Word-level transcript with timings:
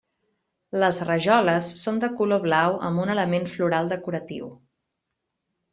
Les 0.83 1.01
rajoles 1.09 1.69
són 1.81 2.01
de 2.05 2.11
color 2.21 2.43
blau 2.47 2.81
amb 2.89 3.05
un 3.05 3.15
element 3.17 3.49
floral 3.55 3.95
decoratiu. 3.95 4.53